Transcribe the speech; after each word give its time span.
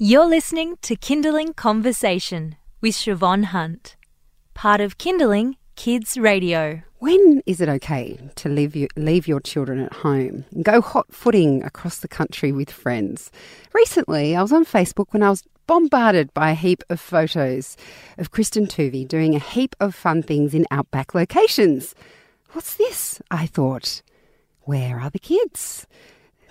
You're 0.00 0.26
listening 0.26 0.76
to 0.82 0.94
Kinderling 0.94 1.56
Conversation 1.56 2.54
with 2.80 2.94
Siobhan 2.94 3.46
Hunt, 3.46 3.96
part 4.54 4.80
of 4.80 4.96
Kinderling 4.96 5.54
Kids 5.74 6.16
Radio. 6.16 6.82
When 6.98 7.42
is 7.46 7.60
it 7.60 7.68
okay 7.68 8.16
to 8.36 8.48
leave, 8.48 8.76
you, 8.76 8.86
leave 8.94 9.26
your 9.26 9.40
children 9.40 9.80
at 9.80 9.92
home 9.92 10.44
and 10.52 10.64
go 10.64 10.80
hot 10.80 11.06
footing 11.10 11.64
across 11.64 11.98
the 11.98 12.06
country 12.06 12.52
with 12.52 12.70
friends? 12.70 13.32
Recently, 13.74 14.36
I 14.36 14.42
was 14.42 14.52
on 14.52 14.64
Facebook 14.64 15.06
when 15.10 15.24
I 15.24 15.30
was 15.30 15.42
bombarded 15.66 16.32
by 16.32 16.52
a 16.52 16.54
heap 16.54 16.84
of 16.88 17.00
photos 17.00 17.76
of 18.18 18.30
Kristen 18.30 18.68
Tuvey 18.68 19.08
doing 19.08 19.34
a 19.34 19.40
heap 19.40 19.74
of 19.80 19.96
fun 19.96 20.22
things 20.22 20.54
in 20.54 20.64
outback 20.70 21.12
locations. 21.12 21.96
What's 22.52 22.74
this? 22.74 23.20
I 23.32 23.46
thought. 23.46 24.02
Where 24.60 25.00
are 25.00 25.10
the 25.10 25.18
kids? 25.18 25.88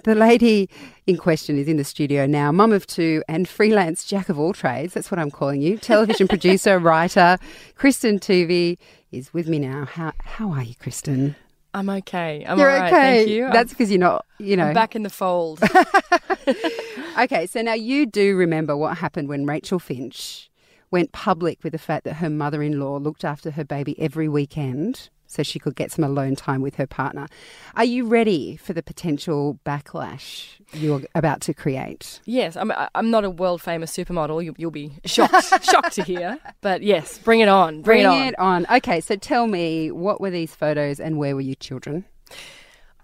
The 0.03 0.15
lady 0.15 0.69
in 1.05 1.17
question 1.17 1.57
is 1.57 1.67
in 1.67 1.77
the 1.77 1.83
studio 1.83 2.25
now, 2.25 2.51
mum 2.51 2.71
of 2.71 2.87
two 2.87 3.23
and 3.27 3.47
freelance 3.47 4.05
jack 4.05 4.29
of 4.29 4.39
all 4.39 4.53
trades. 4.53 4.93
That's 4.93 5.11
what 5.11 5.19
I'm 5.19 5.31
calling 5.31 5.61
you. 5.61 5.77
Television 5.77 6.27
producer, 6.29 6.79
writer, 6.79 7.37
Kristen 7.75 8.19
Tuvey 8.19 8.77
is 9.11 9.33
with 9.33 9.47
me 9.47 9.59
now. 9.59 9.85
How 9.85 10.13
how 10.23 10.51
are 10.51 10.63
you, 10.63 10.75
Kristen? 10.75 11.35
I'm 11.73 11.89
okay. 11.89 12.43
I'm 12.47 12.57
You're 12.57 12.69
all 12.71 12.79
right. 12.79 12.93
okay. 12.93 13.17
Thank 13.17 13.29
you. 13.29 13.49
That's 13.51 13.71
because 13.71 13.91
you're 13.91 13.99
not, 13.99 14.25
you 14.39 14.55
know. 14.57 14.67
I'm 14.67 14.73
back 14.73 14.95
in 14.95 15.03
the 15.03 15.09
fold. 15.09 15.61
okay, 17.19 17.45
so 17.45 17.61
now 17.61 17.73
you 17.73 18.05
do 18.05 18.35
remember 18.35 18.75
what 18.75 18.97
happened 18.97 19.27
when 19.27 19.45
Rachel 19.45 19.77
Finch 19.77 20.49
went 20.89 21.11
public 21.11 21.63
with 21.63 21.73
the 21.73 21.77
fact 21.79 22.05
that 22.05 22.15
her 22.15 22.29
mother-in-law 22.29 22.97
looked 22.97 23.25
after 23.25 23.51
her 23.51 23.65
baby 23.65 23.99
every 23.99 24.27
weekend 24.27 25.09
so 25.27 25.43
she 25.43 25.59
could 25.59 25.75
get 25.75 25.91
some 25.91 26.03
alone 26.03 26.35
time 26.35 26.61
with 26.61 26.75
her 26.75 26.87
partner. 26.87 27.27
Are 27.75 27.85
you 27.85 28.05
ready 28.05 28.57
for 28.57 28.73
the 28.73 28.81
potential 28.81 29.59
backlash 29.65 30.59
you're 30.73 31.03
about 31.15 31.41
to 31.41 31.53
create? 31.53 32.19
yes, 32.25 32.55
I'm. 32.55 32.71
I'm 32.95 33.11
not 33.11 33.23
a 33.23 33.29
world 33.29 33.61
famous 33.61 33.95
supermodel. 33.95 34.43
You, 34.43 34.55
you'll 34.57 34.71
be 34.71 34.93
shocked, 35.05 35.63
shocked 35.63 35.93
to 35.93 36.03
hear. 36.03 36.39
But 36.61 36.81
yes, 36.81 37.17
bring 37.19 37.41
it 37.41 37.47
on. 37.47 37.81
Bring, 37.81 38.05
it 38.05 38.37
on. 38.39 38.65
Okay, 38.69 39.01
so 39.01 39.15
tell 39.15 39.47
me, 39.47 39.91
what 39.91 40.19
were 40.21 40.29
these 40.29 40.55
photos 40.55 40.99
and 40.99 41.17
where 41.17 41.35
were 41.35 41.41
you 41.41 41.55
children? 41.55 42.05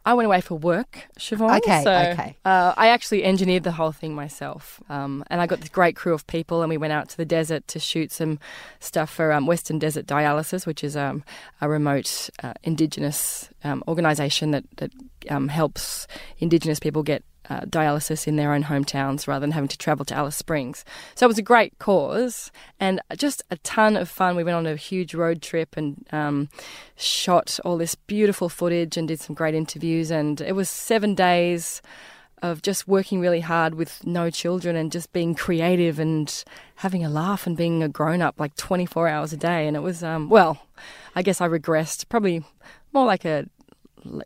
I 0.05 0.13
went 0.13 0.25
away 0.25 0.41
for 0.41 0.55
work, 0.55 1.07
Siobhan. 1.17 1.57
Okay, 1.57 1.83
so, 1.83 1.91
okay. 1.91 2.37
Uh, 2.43 2.73
I 2.75 2.89
actually 2.89 3.23
engineered 3.23 3.63
the 3.63 3.71
whole 3.71 3.93
thing 3.93 4.13
myself, 4.13 4.81
um, 4.89 5.23
and 5.27 5.39
I 5.39 5.47
got 5.47 5.61
this 5.61 5.69
great 5.69 5.95
crew 5.95 6.13
of 6.13 6.27
people, 6.27 6.61
and 6.61 6.69
we 6.69 6.77
went 6.77 6.91
out 6.91 7.07
to 7.09 7.17
the 7.17 7.25
desert 7.25 7.67
to 7.69 7.79
shoot 7.79 8.11
some 8.11 8.39
stuff 8.79 9.09
for 9.09 9.31
um, 9.31 9.45
Western 9.45 9.79
Desert 9.79 10.05
Dialysis, 10.05 10.67
which 10.67 10.83
is 10.83 10.97
um, 10.97 11.23
a 11.61 11.69
remote 11.69 12.29
uh, 12.43 12.53
Indigenous 12.63 13.49
um, 13.63 13.81
organisation 13.87 14.51
that 14.51 14.65
that 14.77 14.91
um, 15.29 15.47
helps 15.47 16.05
Indigenous 16.39 16.79
people 16.79 17.03
get 17.03 17.23
uh, 17.49 17.61
dialysis 17.61 18.27
in 18.27 18.36
their 18.36 18.53
own 18.53 18.63
hometowns 18.63 19.27
rather 19.27 19.41
than 19.41 19.52
having 19.52 19.67
to 19.67 19.77
travel 19.77 20.05
to 20.05 20.16
Alice 20.16 20.36
Springs. 20.36 20.86
So 21.16 21.25
it 21.25 21.27
was 21.27 21.38
a 21.38 21.44
great 21.44 21.77
cause 21.80 22.52
and 22.80 23.02
just 23.17 23.44
a 23.52 23.58
ton 23.58 23.97
of 23.97 24.09
fun. 24.09 24.35
We 24.35 24.44
went 24.44 24.58
on 24.58 24.67
a 24.67 24.75
huge 24.75 25.13
road 25.13 25.41
trip 25.41 25.75
and 25.77 26.05
um, 26.11 26.50
shot 26.95 27.59
all 27.66 27.77
this 27.77 27.95
beautiful 27.95 28.50
footage 28.50 28.97
and 28.97 29.08
did 29.08 29.19
some 29.19 29.35
great 29.35 29.55
interviews. 29.55 30.11
And 30.11 30.39
it 30.41 30.53
was 30.53 30.69
seven 30.69 31.16
days 31.16 31.81
of 32.41 32.61
just 32.61 32.88
working 32.88 33.22
really 33.22 33.39
hard 33.39 33.75
with 33.75 34.05
no 34.05 34.30
children 34.30 34.75
and 34.75 34.91
just 34.91 35.13
being 35.13 35.33
creative 35.33 35.97
and 35.97 36.44
having 36.75 37.03
a 37.03 37.09
laugh 37.09 37.47
and 37.47 37.55
being 37.55 37.81
a 37.81 37.88
grown 37.88 38.22
up 38.22 38.38
like 38.38 38.53
24 38.55 39.07
hours 39.07 39.31
a 39.31 39.38
day. 39.38 39.66
And 39.66 39.78
it 39.78 39.80
was, 39.80 40.03
um, 40.03 40.30
well, 40.30 40.61
I 41.16 41.22
guess 41.22 41.39
I 41.39 41.47
regressed 41.47 42.09
probably 42.09 42.44
more 42.91 43.05
like 43.05 43.23
a 43.23 43.45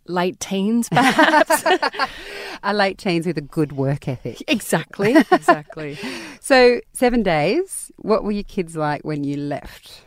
late 0.07 0.39
teens, 0.39 0.89
perhaps. 0.89 1.63
A 2.63 2.73
late 2.73 2.97
teens 2.97 3.25
with 3.25 3.37
a 3.37 3.41
good 3.41 3.71
work 3.73 4.07
ethic. 4.07 4.43
exactly, 4.47 5.15
exactly. 5.31 5.97
So, 6.39 6.81
seven 6.93 7.23
days. 7.23 7.91
What 7.97 8.23
were 8.23 8.31
your 8.31 8.43
kids 8.43 8.75
like 8.75 9.01
when 9.03 9.23
you 9.23 9.37
left? 9.37 10.01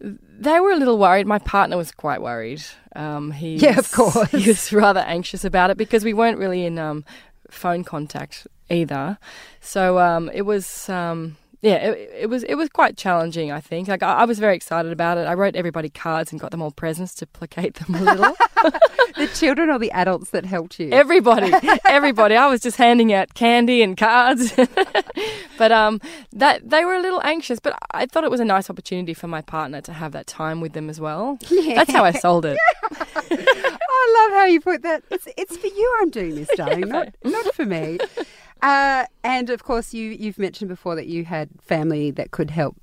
They 0.00 0.60
were 0.60 0.70
a 0.70 0.76
little 0.76 0.98
worried. 0.98 1.26
My 1.26 1.38
partner 1.38 1.76
was 1.76 1.92
quite 1.92 2.22
worried. 2.22 2.62
Um, 2.96 3.32
he 3.32 3.56
Yeah, 3.56 3.78
of 3.78 3.90
course. 3.98 4.30
He 4.30 4.46
was 4.48 4.72
rather 4.72 5.00
anxious 5.00 5.44
about 5.44 5.70
it 5.70 5.76
because 5.76 6.04
we 6.04 6.14
weren't 6.14 6.38
really 6.38 6.64
in 6.64 6.78
um, 6.78 7.04
phone 7.50 7.84
contact 7.84 8.46
either. 8.70 9.18
So 9.60 9.98
um, 9.98 10.30
it 10.32 10.42
was, 10.42 10.88
um, 10.88 11.36
yeah, 11.62 11.76
it, 11.76 12.10
it 12.22 12.26
was 12.30 12.42
it 12.44 12.54
was 12.54 12.68
quite 12.68 12.96
challenging. 12.96 13.52
I 13.52 13.60
think. 13.60 13.88
Like 13.88 14.02
I, 14.02 14.20
I 14.20 14.24
was 14.24 14.38
very 14.38 14.56
excited 14.56 14.92
about 14.92 15.18
it. 15.18 15.26
I 15.26 15.34
wrote 15.34 15.56
everybody 15.56 15.90
cards 15.90 16.32
and 16.32 16.40
got 16.40 16.50
them 16.50 16.62
all 16.62 16.70
presents 16.70 17.14
to 17.16 17.26
placate 17.26 17.74
them 17.74 17.94
a 17.94 18.00
little. 18.00 18.36
The 19.16 19.26
children 19.28 19.70
or 19.70 19.78
the 19.78 19.90
adults 19.90 20.30
that 20.30 20.46
helped 20.46 20.78
you? 20.78 20.90
everybody, 20.92 21.52
everybody. 21.86 22.36
I 22.36 22.46
was 22.46 22.60
just 22.60 22.76
handing 22.76 23.12
out 23.12 23.34
candy 23.34 23.82
and 23.82 23.96
cards, 23.96 24.52
but 25.58 25.72
um, 25.72 26.00
that 26.32 26.68
they 26.68 26.84
were 26.84 26.94
a 26.94 27.00
little 27.00 27.20
anxious. 27.22 27.58
But 27.58 27.76
I 27.90 28.06
thought 28.06 28.24
it 28.24 28.30
was 28.30 28.40
a 28.40 28.44
nice 28.44 28.70
opportunity 28.70 29.12
for 29.12 29.26
my 29.26 29.42
partner 29.42 29.80
to 29.82 29.92
have 29.92 30.12
that 30.12 30.26
time 30.26 30.60
with 30.60 30.72
them 30.72 30.88
as 30.88 31.00
well. 31.00 31.38
That's 31.50 31.90
how 31.90 32.04
I 32.04 32.12
sold 32.12 32.46
it. 32.46 32.56
I 32.90 34.28
love 34.28 34.38
how 34.38 34.44
you 34.46 34.60
put 34.60 34.82
that. 34.82 35.02
It's, 35.10 35.28
it's 35.36 35.56
for 35.56 35.66
you 35.66 35.98
I'm 36.00 36.10
doing 36.10 36.36
this, 36.36 36.48
darling, 36.56 36.88
not, 36.88 37.14
not 37.24 37.54
for 37.54 37.66
me. 37.66 37.98
Uh, 38.62 39.06
and 39.24 39.50
of 39.50 39.64
course, 39.64 39.94
you, 39.94 40.10
you've 40.10 40.38
mentioned 40.38 40.68
before 40.68 40.94
that 40.96 41.06
you 41.06 41.24
had 41.24 41.48
family 41.60 42.10
that 42.12 42.30
could 42.30 42.50
help 42.50 42.76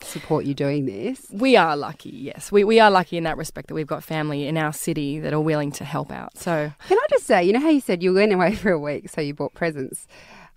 support 0.00 0.44
you 0.44 0.54
doing 0.54 0.86
this. 0.86 1.26
We 1.32 1.56
are 1.56 1.76
lucky, 1.76 2.10
yes. 2.10 2.52
We, 2.52 2.64
we 2.64 2.80
are 2.80 2.90
lucky 2.90 3.16
in 3.16 3.24
that 3.24 3.36
respect 3.36 3.68
that 3.68 3.74
we've 3.74 3.86
got 3.86 4.04
family 4.04 4.46
in 4.46 4.56
our 4.56 4.72
city 4.72 5.18
that 5.20 5.32
are 5.32 5.40
willing 5.40 5.72
to 5.72 5.84
help 5.84 6.12
out. 6.12 6.36
So, 6.38 6.72
Can 6.86 6.98
I 6.98 7.06
just 7.10 7.26
say, 7.26 7.44
you 7.44 7.52
know 7.52 7.60
how 7.60 7.70
you 7.70 7.80
said 7.80 8.02
you 8.02 8.14
went 8.14 8.32
away 8.32 8.54
for 8.56 8.70
a 8.70 8.78
week, 8.78 9.08
so 9.08 9.20
you 9.20 9.34
bought 9.34 9.54
presents. 9.54 10.06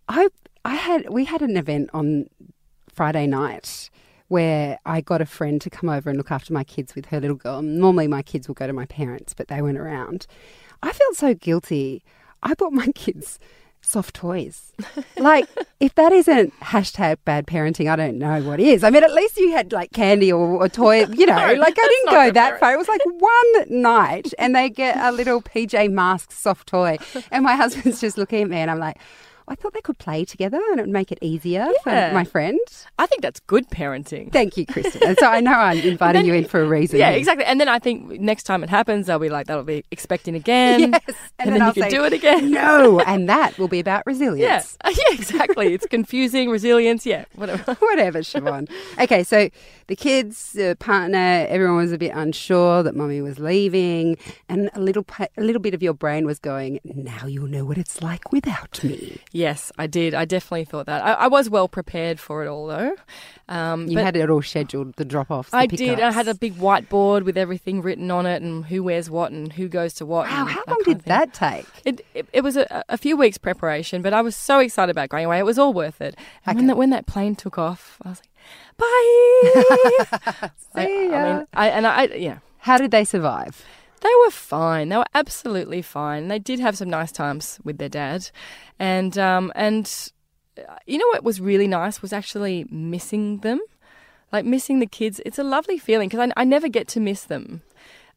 I 0.08 0.30
I 0.64 0.76
had 0.76 1.10
we 1.10 1.26
had 1.26 1.42
an 1.42 1.58
event 1.58 1.90
on 1.94 2.30
Friday 2.94 3.26
night 3.26 3.90
where 4.28 4.78
I 4.86 5.02
got 5.02 5.22
a 5.22 5.26
friend 5.26 5.60
to 5.62 5.70
come 5.70 5.90
over 5.90 6.10
and 6.10 6.18
look 6.18 6.32
after 6.32 6.54
my 6.54 6.64
kids 6.64 6.96
with 6.96 7.08
her 7.08 7.20
little 7.20 7.36
girl. 7.36 7.62
Normally, 7.62 8.08
my 8.08 8.22
kids 8.22 8.48
will 8.48 8.56
go 8.56 8.68
to 8.68 8.74
my 8.74 8.86
parents, 8.86 9.34
but 9.34 9.48
they 9.48 9.62
weren't 9.62 9.78
around. 9.78 10.28
I 10.84 10.92
felt 10.92 11.16
so 11.16 11.34
guilty. 11.34 12.04
I 12.44 12.54
bought 12.54 12.74
my 12.74 12.88
kids 12.96 13.40
soft 13.82 14.16
toys. 14.16 14.72
like, 15.18 15.48
if 15.80 15.96
that 15.96 16.12
isn't 16.12 16.58
hashtag 16.60 17.18
bad 17.26 17.48
parenting, 17.48 17.92
I 17.92 17.96
don't 17.96 18.18
know 18.18 18.42
what 18.42 18.60
is. 18.60 18.84
I 18.84 18.90
mean, 18.90 19.04
at 19.04 19.14
least 19.14 19.38
you 19.38 19.52
had 19.52 19.72
like 19.74 19.92
candy 19.92 20.32
or 20.32 20.64
a 20.64 20.70
toy, 20.70 21.06
you 21.12 21.26
know, 21.26 21.36
No, 21.36 21.54
like 21.54 21.76
I 21.78 21.88
didn't 21.88 22.12
go 22.12 22.32
that 22.32 22.60
far. 22.60 22.74
It 22.74 22.78
was 22.78 22.88
like 22.88 23.02
one 23.06 23.82
night 23.82 24.34
and 24.40 24.56
they 24.56 24.70
get 24.70 24.98
a 24.98 25.12
little 25.12 25.42
PJ 25.42 25.92
Masks 25.92 26.38
soft 26.38 26.68
toy. 26.68 26.98
And 27.32 27.44
my 27.44 27.56
husband's 27.56 28.02
just 28.02 28.18
looking 28.18 28.44
at 28.44 28.50
me 28.50 28.58
and 28.58 28.70
I'm 28.70 28.80
like, 28.80 28.98
I 29.52 29.56
thought 29.56 29.74
they 29.74 29.82
could 29.82 29.98
play 29.98 30.24
together 30.24 30.62
and 30.72 30.80
it 30.80 30.84
would 30.84 30.90
make 30.94 31.12
it 31.12 31.20
easier 31.22 31.68
Yeah. 31.86 32.10
for 32.10 32.14
my 32.16 32.24
friend. 32.24 32.58
I 32.98 33.06
think 33.06 33.22
that's 33.22 33.42
good 33.42 33.70
parenting. 33.70 34.32
Thank 34.32 34.56
you, 34.56 34.66
Kristen. 34.66 35.16
So 35.18 35.26
I 35.28 35.42
know 35.42 35.52
I'm 35.52 35.78
inviting 35.94 36.26
you 36.26 36.34
in 36.34 36.46
for 36.46 36.62
a 36.62 36.66
reason. 36.68 37.00
Yeah, 37.00 37.10
exactly. 37.10 37.44
And 37.46 37.60
then 37.60 37.68
I 37.68 37.78
think 37.78 38.22
next 38.22 38.44
time 38.44 38.64
it 38.64 38.70
happens, 38.70 39.08
they'll 39.08 39.20
be 39.20 39.28
like, 39.30 39.48
that'll 39.48 39.64
be 39.64 39.84
expecting 39.92 40.36
again. 40.36 40.92
Yes. 40.94 41.16
And, 41.38 41.54
then, 41.54 41.62
I'll 41.62 41.74
you 41.74 41.82
can 41.82 41.92
do 41.92 42.04
it 42.06 42.14
again. 42.14 42.52
No, 42.52 43.00
and 43.06 43.28
that 43.28 43.58
will 43.60 43.68
be 43.68 43.80
about 43.80 44.04
Yeah, 44.08 44.12
resilience. 44.14 44.78
yeah, 44.86 44.94
exactly. 45.12 45.74
It's 45.74 45.86
confusing, 45.88 46.50
resilience, 46.50 47.06
yeah, 47.06 47.26
whatever. 47.36 47.74
Whatever, 47.76 48.20
Siobhan. 48.20 48.70
okay, 49.02 49.24
so 49.24 49.50
the 49.88 49.96
kids, 49.96 50.54
the 50.54 50.78
partner, 50.80 51.46
everyone 51.50 51.78
was 51.78 51.92
a 51.92 51.98
bit 51.98 52.12
unsure 52.16 52.84
that 52.84 52.96
mommy 52.96 53.22
was 53.22 53.38
leaving, 53.40 54.18
and 54.48 54.70
a 54.74 54.80
little, 54.80 55.06
a 55.20 55.42
little 55.42 55.62
bit 55.62 55.74
of 55.74 55.84
your 55.84 55.94
brain 55.94 56.26
was 56.26 56.40
going, 56.40 56.80
"Now 56.86 57.26
you'll 57.28 57.48
know 57.48 57.66
what 57.66 57.78
it's 57.78 58.02
like 58.02 58.32
without 58.32 58.82
me." 58.84 59.20
Yes, 59.42 59.72
I 59.78 59.88
did. 59.88 60.14
I 60.14 60.26
definitely 60.26 60.66
thought 60.66 60.86
that. 60.86 61.04
I, 61.04 61.14
I 61.14 61.28
was 61.28 61.50
well 61.50 61.68
prepared 61.68 62.20
for 62.20 62.44
it 62.44 62.48
all, 62.48 62.68
though. 62.68 62.96
Um, 63.50 63.88
You 63.88 63.98
had 63.98 64.16
it 64.16 64.30
all 64.30 64.42
scheduled, 64.42 64.96
the 64.98 65.06
drop-offs. 65.06 65.50
I 65.52 65.66
did. 65.66 66.00
I 66.00 66.12
had 66.12 66.28
a 66.28 66.36
big 66.36 66.56
whiteboard 66.56 67.24
with 67.24 67.38
everything 67.38 67.82
written 67.82 68.12
on 68.12 68.26
it 68.26 68.42
and 68.42 68.66
who 68.66 68.84
wears 68.84 69.10
what 69.10 69.32
and 69.32 69.52
who 69.54 69.68
goes 69.68 69.94
to 69.96 70.06
what. 70.06 70.28
Wow, 70.28 70.46
how 70.46 70.64
long 70.68 70.82
did 70.86 71.02
that 71.02 71.34
take? 71.34 71.66
It, 71.84 72.06
it, 72.14 72.28
it 72.34 72.42
was 72.42 72.56
a, 72.56 72.84
a 72.88 72.98
few 72.98 73.18
weeks 73.18 73.38
preparation, 73.38 74.02
but 74.02 74.14
I 74.14 74.22
was 74.22 74.36
so 74.36 74.60
excited 74.60 74.92
about 74.92 75.10
going 75.10 75.26
away. 75.26 75.40
It 75.40 75.46
was 75.46 75.58
all 75.60 75.74
worth 75.74 76.02
it. 76.02 76.16
And 76.46 76.58
when, 76.58 76.68
that, 76.68 76.78
when 76.78 76.90
that 76.92 77.08
plane 77.08 77.36
took 77.36 77.58
off, 77.58 77.98
I 78.06 78.10
was 78.10 78.22
like, 78.22 78.30
bye. 78.78 80.50
See 80.76 81.10
I 81.10 81.10
ya. 81.12 81.24
mean, 81.38 81.48
I, 81.54 81.70
and 81.70 81.88
I, 81.88 82.04
yeah. 82.16 82.38
How 82.60 82.78
did 82.78 82.92
they 82.92 83.04
survive? 83.06 83.66
They 84.02 84.10
were 84.26 84.32
fine. 84.32 84.90
They 84.90 84.98
were 84.98 85.06
absolutely 85.14 85.82
fine. 85.82 86.28
They 86.28 86.40
did 86.40 86.60
have 86.60 86.78
some 86.78 86.90
nice 86.90 87.12
times 87.12 87.60
with 87.64 87.78
their 87.78 87.90
dad, 87.90 88.30
and 88.80 89.18
um, 89.18 89.52
and 89.56 90.12
uh, 90.58 90.76
you 90.86 90.98
know 90.98 91.08
what 91.08 91.24
was 91.24 91.40
really 91.40 91.68
nice 91.68 92.02
was 92.02 92.12
actually 92.12 92.66
missing 92.70 93.38
them, 93.40 93.60
like 94.32 94.44
missing 94.44 94.80
the 94.80 94.88
kids. 94.88 95.22
It's 95.26 95.40
a 95.40 95.44
lovely 95.44 95.78
feeling 95.78 96.10
because 96.10 96.32
I, 96.36 96.42
I 96.42 96.44
never 96.44 96.68
get 96.68 96.88
to 96.90 97.00
miss 97.00 97.24
them. 97.24 97.62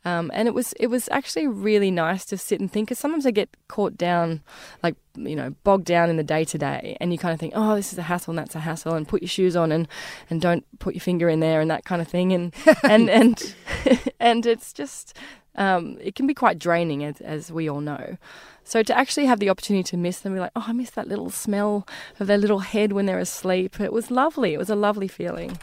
Um, 0.07 0.31
and 0.35 0.47
it 0.47 0.53
was 0.53 0.75
it 0.75 0.89
was 0.89 1.09
actually 1.11 1.47
really 1.47 1.91
nice 1.91 2.27
to 2.27 2.37
sit 2.37 2.61
and 2.61 2.71
think 2.71 2.89
because 2.89 2.99
sometimes 2.99 3.25
I 3.25 3.31
get 3.31 3.49
caught 3.69 3.97
down, 3.97 4.43
like 4.83 4.97
you 5.17 5.35
know, 5.35 5.55
bogged 5.65 5.87
down 5.87 6.11
in 6.11 6.17
the 6.17 6.23
day 6.23 6.45
to 6.45 6.59
day, 6.59 6.97
and 7.01 7.11
you 7.11 7.19
kind 7.19 7.33
of 7.33 7.41
think, 7.41 7.55
oh, 7.57 7.75
this 7.75 7.93
is 7.93 7.99
a 7.99 8.03
hassle 8.03 8.33
and 8.33 8.39
that's 8.39 8.55
a 8.55 8.61
hassle, 8.61 8.95
and 8.95 9.09
put 9.09 9.23
your 9.23 9.31
shoes 9.31 9.57
on 9.57 9.73
and 9.73 9.89
and 10.29 10.43
don't 10.43 10.67
put 10.79 10.95
your 10.95 11.01
finger 11.01 11.31
in 11.31 11.41
there 11.41 11.61
and 11.61 11.71
that 11.71 11.87
kind 11.87 12.03
of 12.03 12.09
thing, 12.09 12.35
and 12.35 12.53
and 12.83 13.09
and 13.09 13.55
and 14.21 14.45
it's 14.45 14.75
just 14.75 15.17
Um, 15.57 15.99
it 16.01 16.15
can 16.15 16.27
be 16.27 16.35
quite 16.35 16.59
draining, 16.59 17.05
as, 17.05 17.21
as 17.21 17.53
we 17.53 17.69
all 17.69 17.81
know. 17.81 18.17
So 18.65 18.83
to 18.83 18.97
actually 18.97 19.27
have 19.27 19.41
the 19.41 19.51
opportunity 19.51 19.85
to 19.91 19.97
miss 19.97 20.21
them, 20.21 20.35
be 20.35 20.41
like, 20.41 20.53
oh, 20.57 20.65
I 20.67 20.73
miss 20.73 20.91
that 20.91 21.07
little 21.07 21.31
smell 21.31 21.87
of 22.19 22.27
their 22.27 22.39
little 22.39 22.61
head 22.61 22.93
when 22.93 23.07
they're 23.07 23.19
asleep. 23.19 23.79
It 23.79 23.93
was 23.93 24.11
lovely. 24.11 24.55
It 24.55 24.59
was 24.59 24.71
a 24.71 24.75
lovely 24.75 25.09
feeling. 25.09 25.59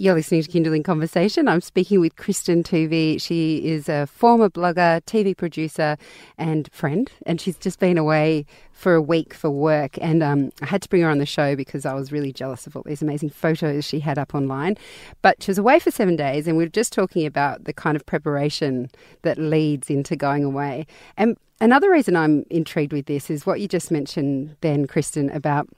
You're 0.00 0.14
listening 0.14 0.44
to 0.44 0.48
Kinderling 0.48 0.84
Conversation. 0.84 1.48
I'm 1.48 1.60
speaking 1.60 1.98
with 1.98 2.14
Kristen 2.14 2.62
Tuvey. 2.62 3.20
She 3.20 3.66
is 3.66 3.88
a 3.88 4.06
former 4.06 4.48
blogger, 4.48 5.00
TV 5.06 5.36
producer, 5.36 5.96
and 6.38 6.72
friend, 6.72 7.10
and 7.26 7.40
she's 7.40 7.58
just 7.58 7.80
been 7.80 7.98
away 7.98 8.46
for 8.70 8.94
a 8.94 9.02
week 9.02 9.34
for 9.34 9.50
work. 9.50 9.98
And 10.00 10.22
um, 10.22 10.52
I 10.62 10.66
had 10.66 10.82
to 10.82 10.88
bring 10.88 11.02
her 11.02 11.10
on 11.10 11.18
the 11.18 11.26
show 11.26 11.56
because 11.56 11.84
I 11.84 11.94
was 11.94 12.12
really 12.12 12.32
jealous 12.32 12.64
of 12.64 12.76
all 12.76 12.84
these 12.86 13.02
amazing 13.02 13.30
photos 13.30 13.84
she 13.84 13.98
had 13.98 14.18
up 14.18 14.36
online. 14.36 14.76
But 15.20 15.42
she 15.42 15.50
was 15.50 15.58
away 15.58 15.80
for 15.80 15.90
seven 15.90 16.14
days, 16.14 16.46
and 16.46 16.56
we 16.56 16.62
were 16.62 16.70
just 16.70 16.92
talking 16.92 17.26
about 17.26 17.64
the 17.64 17.72
kind 17.72 17.96
of 17.96 18.06
preparation 18.06 18.92
that 19.22 19.36
leads 19.36 19.90
into 19.90 20.14
going 20.14 20.44
away. 20.44 20.86
And 21.16 21.36
another 21.60 21.90
reason 21.90 22.14
I'm 22.14 22.46
intrigued 22.50 22.92
with 22.92 23.06
this 23.06 23.30
is 23.30 23.46
what 23.46 23.60
you 23.60 23.66
just 23.66 23.90
mentioned, 23.90 24.54
then, 24.60 24.86
Kristen, 24.86 25.28
about 25.30 25.68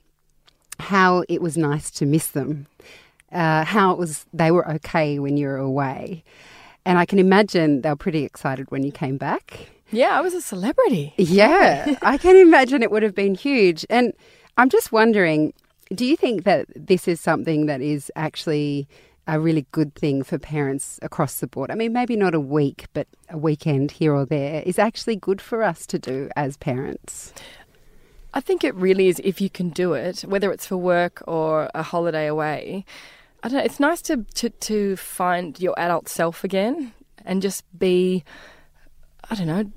how 0.79 1.23
it 1.27 1.41
was 1.41 1.57
nice 1.57 1.89
to 1.89 2.05
miss 2.05 2.27
them 2.27 2.67
uh, 3.31 3.65
how 3.65 3.91
it 3.91 3.97
was 3.97 4.25
they 4.33 4.51
were 4.51 4.69
okay 4.71 5.19
when 5.19 5.37
you 5.37 5.47
were 5.47 5.57
away. 5.57 6.23
And 6.85 6.97
I 6.97 7.05
can 7.05 7.19
imagine 7.19 7.81
they 7.81 7.89
were 7.89 7.95
pretty 7.95 8.23
excited 8.23 8.71
when 8.71 8.83
you 8.83 8.91
came 8.91 9.17
back. 9.17 9.69
Yeah, 9.91 10.17
I 10.17 10.21
was 10.21 10.33
a 10.33 10.41
celebrity. 10.41 11.13
Yeah, 11.17 11.95
I 12.01 12.17
can 12.17 12.35
imagine 12.37 12.81
it 12.81 12.91
would 12.91 13.03
have 13.03 13.15
been 13.15 13.35
huge. 13.35 13.85
And 13.89 14.13
I'm 14.57 14.69
just 14.69 14.91
wondering 14.91 15.53
do 15.93 16.05
you 16.05 16.15
think 16.15 16.45
that 16.45 16.67
this 16.75 17.07
is 17.07 17.19
something 17.19 17.65
that 17.65 17.81
is 17.81 18.11
actually 18.15 18.87
a 19.27 19.39
really 19.39 19.65
good 19.71 19.93
thing 19.93 20.23
for 20.23 20.39
parents 20.39 20.99
across 21.01 21.39
the 21.39 21.47
board? 21.47 21.69
I 21.69 21.75
mean, 21.75 21.93
maybe 21.93 22.15
not 22.15 22.33
a 22.33 22.39
week, 22.39 22.85
but 22.93 23.07
a 23.29 23.37
weekend 23.37 23.91
here 23.91 24.13
or 24.13 24.25
there 24.25 24.63
is 24.65 24.79
actually 24.79 25.17
good 25.17 25.41
for 25.41 25.63
us 25.63 25.85
to 25.87 25.99
do 25.99 26.29
as 26.35 26.57
parents. 26.57 27.33
I 28.33 28.39
think 28.39 28.63
it 28.63 28.73
really 28.75 29.09
is 29.09 29.19
if 29.23 29.41
you 29.41 29.49
can 29.49 29.69
do 29.69 29.93
it, 29.93 30.21
whether 30.21 30.51
it's 30.53 30.65
for 30.65 30.77
work 30.77 31.21
or 31.27 31.69
a 31.75 31.83
holiday 31.83 32.27
away. 32.27 32.85
I 33.43 33.49
don't 33.49 33.57
know, 33.57 33.63
it's 33.63 33.79
nice 33.79 34.01
to, 34.03 34.25
to, 34.35 34.49
to 34.49 34.95
find 34.95 35.59
your 35.59 35.73
adult 35.79 36.07
self 36.07 36.43
again 36.43 36.93
and 37.25 37.41
just 37.41 37.63
be, 37.77 38.23
I 39.29 39.35
don't 39.35 39.47
know, 39.47 39.71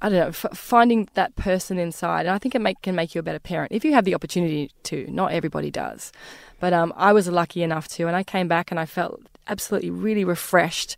I 0.00 0.08
don't 0.08 0.18
know, 0.18 0.28
f- 0.28 0.46
finding 0.56 1.08
that 1.14 1.36
person 1.36 1.78
inside. 1.78 2.26
And 2.26 2.34
I 2.34 2.38
think 2.38 2.54
it 2.54 2.60
make, 2.60 2.80
can 2.82 2.94
make 2.94 3.14
you 3.14 3.18
a 3.18 3.22
better 3.22 3.38
parent 3.38 3.72
if 3.72 3.84
you 3.84 3.92
have 3.92 4.04
the 4.04 4.14
opportunity 4.14 4.70
to. 4.84 5.06
Not 5.10 5.32
everybody 5.32 5.70
does. 5.70 6.12
But 6.60 6.72
um, 6.72 6.94
I 6.96 7.12
was 7.12 7.28
lucky 7.28 7.62
enough 7.62 7.88
to, 7.88 8.06
and 8.06 8.16
I 8.16 8.22
came 8.22 8.48
back 8.48 8.70
and 8.70 8.80
I 8.80 8.86
felt 8.86 9.20
absolutely 9.48 9.90
really 9.90 10.24
refreshed 10.24 10.96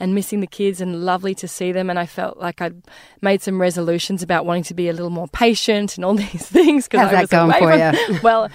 and 0.00 0.12
missing 0.12 0.40
the 0.40 0.46
kids 0.48 0.80
and 0.80 1.04
lovely 1.04 1.36
to 1.36 1.46
see 1.46 1.70
them. 1.70 1.88
And 1.88 1.98
I 1.98 2.06
felt 2.06 2.38
like 2.38 2.60
I'd 2.60 2.82
made 3.20 3.42
some 3.42 3.60
resolutions 3.60 4.22
about 4.22 4.44
wanting 4.44 4.64
to 4.64 4.74
be 4.74 4.88
a 4.88 4.92
little 4.92 5.10
more 5.10 5.28
patient 5.28 5.96
and 5.96 6.04
all 6.04 6.14
these 6.26 6.46
things. 6.48 6.88
How's 6.90 7.12
I 7.12 7.24
that 7.24 7.30
going 7.30 7.52
for 7.52 7.74
you? 7.74 8.18
Well, 8.24 8.50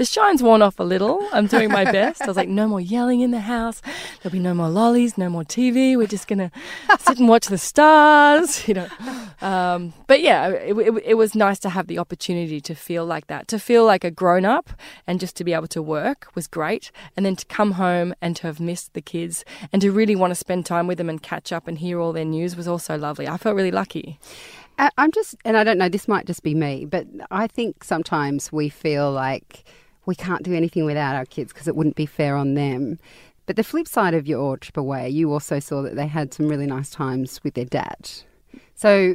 the 0.00 0.06
shine's 0.06 0.42
worn 0.42 0.62
off 0.62 0.80
a 0.80 0.82
little. 0.82 1.28
I'm 1.30 1.46
doing 1.46 1.70
my 1.70 1.84
best. 1.84 2.22
I 2.22 2.26
was 2.26 2.34
like, 2.38 2.48
no 2.48 2.66
more 2.66 2.80
yelling 2.80 3.20
in 3.20 3.32
the 3.32 3.40
house. 3.40 3.82
There'll 4.22 4.32
be 4.32 4.38
no 4.38 4.54
more 4.54 4.70
lollies, 4.70 5.18
no 5.18 5.28
more 5.28 5.44
TV. 5.44 5.94
We're 5.94 6.06
just 6.06 6.26
gonna 6.26 6.50
sit 6.98 7.18
and 7.18 7.28
watch 7.28 7.48
the 7.48 7.58
stars, 7.58 8.66
you 8.66 8.72
know. 8.72 8.88
Um, 9.42 9.92
but 10.06 10.22
yeah, 10.22 10.48
it, 10.48 10.74
it, 10.74 11.02
it 11.04 11.14
was 11.16 11.34
nice 11.34 11.58
to 11.58 11.68
have 11.68 11.86
the 11.86 11.98
opportunity 11.98 12.62
to 12.62 12.74
feel 12.74 13.04
like 13.04 13.26
that, 13.26 13.46
to 13.48 13.58
feel 13.58 13.84
like 13.84 14.02
a 14.02 14.10
grown 14.10 14.46
up, 14.46 14.70
and 15.06 15.20
just 15.20 15.36
to 15.36 15.44
be 15.44 15.52
able 15.52 15.66
to 15.66 15.82
work 15.82 16.28
was 16.34 16.46
great. 16.46 16.90
And 17.14 17.26
then 17.26 17.36
to 17.36 17.44
come 17.44 17.72
home 17.72 18.14
and 18.22 18.34
to 18.36 18.46
have 18.46 18.58
missed 18.58 18.94
the 18.94 19.02
kids 19.02 19.44
and 19.70 19.82
to 19.82 19.92
really 19.92 20.16
want 20.16 20.30
to 20.30 20.34
spend 20.34 20.64
time 20.64 20.86
with 20.86 20.96
them 20.96 21.10
and 21.10 21.22
catch 21.22 21.52
up 21.52 21.68
and 21.68 21.76
hear 21.76 22.00
all 22.00 22.14
their 22.14 22.24
news 22.24 22.56
was 22.56 22.66
also 22.66 22.96
lovely. 22.96 23.28
I 23.28 23.36
felt 23.36 23.54
really 23.54 23.70
lucky. 23.70 24.18
I'm 24.78 25.12
just, 25.12 25.34
and 25.44 25.58
I 25.58 25.64
don't 25.64 25.76
know, 25.76 25.90
this 25.90 26.08
might 26.08 26.24
just 26.24 26.42
be 26.42 26.54
me, 26.54 26.86
but 26.86 27.06
I 27.30 27.48
think 27.48 27.84
sometimes 27.84 28.50
we 28.50 28.70
feel 28.70 29.12
like 29.12 29.66
we 30.10 30.16
can't 30.16 30.42
do 30.42 30.52
anything 30.52 30.84
without 30.84 31.14
our 31.14 31.24
kids 31.24 31.52
because 31.52 31.68
it 31.68 31.76
wouldn't 31.76 31.94
be 31.94 32.04
fair 32.04 32.36
on 32.36 32.54
them. 32.54 32.98
But 33.46 33.54
the 33.54 33.62
flip 33.62 33.86
side 33.86 34.12
of 34.12 34.26
your 34.26 34.56
trip 34.56 34.76
away, 34.76 35.08
you 35.08 35.32
also 35.32 35.60
saw 35.60 35.82
that 35.82 35.94
they 35.94 36.08
had 36.08 36.34
some 36.34 36.48
really 36.48 36.66
nice 36.66 36.90
times 36.90 37.40
with 37.44 37.54
their 37.54 37.64
dad. 37.64 38.10
So 38.74 39.14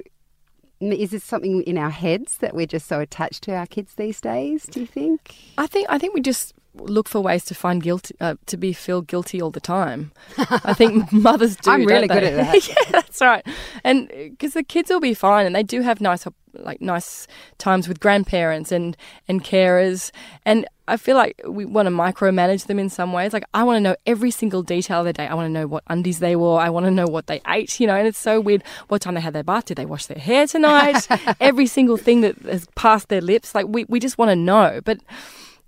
is 0.79 1.11
this 1.11 1.25
something 1.25 1.63
in 1.63 1.77
our 1.77 1.89
heads 1.89 2.37
that 2.37 2.55
we're 2.55 2.65
just 2.65 2.87
so 2.87 3.01
attached 3.01 3.43
to 3.43 3.53
our 3.53 3.65
kids 3.65 3.95
these 3.95 4.21
days? 4.21 4.65
Do 4.67 4.79
you 4.79 4.85
think? 4.85 5.35
I 5.57 5.67
think 5.67 5.87
I 5.89 5.97
think 5.97 6.13
we 6.13 6.21
just 6.21 6.53
look 6.75 7.09
for 7.09 7.19
ways 7.19 7.43
to 7.45 7.55
find 7.55 7.83
guilt 7.83 8.09
uh, 8.21 8.35
to 8.45 8.55
be 8.55 8.71
feel 8.71 9.01
guilty 9.01 9.41
all 9.41 9.51
the 9.51 9.59
time. 9.59 10.13
I 10.37 10.73
think 10.73 11.11
mothers 11.27 11.57
do. 11.57 11.71
I'm 11.71 11.85
really 11.85 12.07
good 12.07 12.23
at 12.23 12.35
that. 12.35 12.67
yeah, 12.69 12.91
that's 12.91 13.19
right. 13.19 13.45
And 13.83 14.07
because 14.07 14.53
the 14.53 14.63
kids 14.63 14.89
will 14.89 15.01
be 15.01 15.13
fine, 15.13 15.45
and 15.45 15.53
they 15.53 15.63
do 15.63 15.81
have 15.81 15.99
nice 15.99 16.25
like 16.65 16.81
nice 16.81 17.27
times 17.57 17.87
with 17.87 17.99
grandparents 17.99 18.71
and 18.71 18.97
and 19.27 19.43
carers, 19.43 20.11
and 20.45 20.65
I 20.87 20.97
feel 20.97 21.15
like 21.15 21.41
we 21.47 21.65
want 21.65 21.87
to 21.87 21.91
micromanage 21.91 22.67
them 22.67 22.79
in 22.79 22.89
some 22.89 23.13
ways. 23.13 23.33
Like 23.33 23.45
I 23.53 23.63
want 23.63 23.77
to 23.77 23.81
know 23.81 23.95
every 24.05 24.31
single 24.31 24.63
detail 24.63 24.99
of 24.99 25.05
their 25.05 25.13
day. 25.13 25.27
I 25.27 25.33
want 25.33 25.47
to 25.47 25.51
know 25.51 25.67
what 25.67 25.83
undies 25.87 26.19
they 26.19 26.35
wore. 26.35 26.59
I 26.59 26.69
want 26.69 26.85
to 26.85 26.91
know 26.91 27.07
what 27.07 27.27
they 27.27 27.41
ate. 27.47 27.79
You 27.79 27.87
know, 27.87 27.95
and 27.95 28.07
it's 28.07 28.19
so 28.19 28.39
weird. 28.39 28.63
What 28.87 29.01
time 29.01 29.15
they 29.15 29.21
had 29.21 29.33
their 29.33 29.43
bath? 29.43 29.65
Did 29.65 29.77
they 29.77 29.85
wash 29.85 30.05
their 30.05 30.19
hair 30.19 30.47
tonight? 30.47 31.07
every 31.39 31.67
single 31.67 31.97
thing 31.97 32.21
that 32.21 32.37
has 32.43 32.67
passed 32.75 33.09
their 33.09 33.21
lips. 33.21 33.55
Like 33.55 33.67
we 33.67 33.85
we 33.85 33.99
just 33.99 34.17
want 34.17 34.29
to 34.29 34.35
know, 34.35 34.81
but 34.83 34.99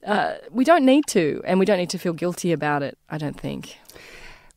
uh, 0.05 0.35
we 0.51 0.63
don't 0.63 0.85
need 0.85 1.05
to, 1.07 1.41
and 1.45 1.59
we 1.59 1.65
don't 1.65 1.77
need 1.77 1.89
to 1.89 1.97
feel 1.97 2.13
guilty 2.13 2.51
about 2.51 2.83
it, 2.83 2.97
I 3.09 3.17
don't 3.17 3.39
think. 3.39 3.77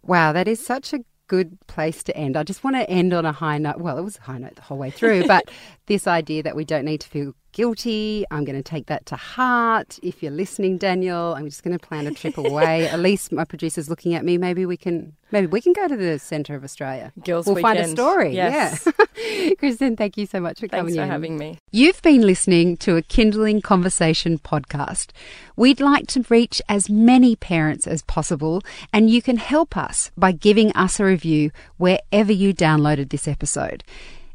Wow, 0.05 0.33
that 0.33 0.47
is 0.49 0.65
such 0.65 0.93
a 0.93 1.01
good 1.31 1.57
place 1.69 2.03
to 2.03 2.17
end. 2.17 2.37
I 2.37 2.43
just 2.43 2.65
want 2.65 2.75
to 2.75 2.91
end 2.91 3.15
on 3.15 3.25
a 3.25 3.31
high 3.31 3.57
note. 3.57 3.79
Well, 3.79 3.97
it 3.97 4.03
was 4.03 4.19
a 4.19 4.23
high 4.23 4.39
note 4.39 4.57
the 4.57 4.63
whole 4.63 4.79
way 4.79 4.91
through, 4.91 5.29
but 5.29 5.49
this 5.87 6.09
idea 6.09 6.43
that 6.43 6.57
we 6.57 6.65
don't 6.65 6.85
need 6.85 7.03
to 7.03 7.09
feel 7.09 7.35
guilty. 7.53 8.25
I'm 8.31 8.45
going 8.45 8.57
to 8.57 8.63
take 8.63 8.87
that 8.87 9.07
to 9.07 9.17
heart. 9.17 9.99
If 10.03 10.23
you're 10.23 10.33
listening, 10.33 10.79
Daniel, 10.79 11.35
I'm 11.35 11.47
just 11.47 11.63
going 11.63 11.77
to 11.77 11.85
plan 11.85 12.07
a 12.07 12.13
trip 12.13 12.39
away. 12.39 12.89
at 12.89 13.01
least 13.01 13.33
my 13.33 13.45
producer's 13.45 13.89
looking 13.89 14.15
at 14.15 14.25
me. 14.25 14.39
Maybe 14.39 14.67
we 14.67 14.77
can 14.77 15.15
maybe 15.31 15.47
we 15.47 15.61
can 15.61 15.73
go 15.73 15.89
to 15.89 15.97
the 15.97 16.19
centre 16.19 16.55
of 16.55 16.65
Australia. 16.65 17.13
Girls 17.25 17.47
we'll 17.47 17.57
weekend. 17.57 17.79
find 17.79 17.87
a 17.87 17.91
story. 17.91 18.35
Yes. 18.35 18.87
Yeah. 19.17 19.51
Kristen, 19.59 19.97
thank 19.97 20.17
you 20.17 20.27
so 20.27 20.41
much 20.41 20.61
for 20.61 20.69
coming. 20.69 20.87
Thanks 20.87 20.97
coming 20.97 20.97
for 20.97 21.03
in. 21.05 21.11
having 21.11 21.39
me. 21.39 21.59
You've 21.71 22.03
been 22.03 22.23
listening 22.23 22.77
to 22.79 22.97
a 22.97 23.03
Kinderling 23.03 23.63
Conversation 23.63 24.39
podcast. 24.39 25.11
We'd 25.57 25.81
like 25.81 26.07
to 26.09 26.25
reach 26.29 26.63
as 26.69 26.89
many 26.89 27.37
parents 27.37 27.87
as 27.87 28.03
possible, 28.03 28.63
and 28.93 29.11
you 29.11 29.23
can 29.23 29.37
help 29.37 29.77
us 29.77 30.11
by 30.17 30.33
giving 30.33 30.73
us 30.73 30.99
a 30.99 31.05
review 31.05 31.51
wherever 31.77 32.33
you 32.33 32.55
downloaded 32.55 33.11
this 33.11 33.29
episode. 33.29 33.85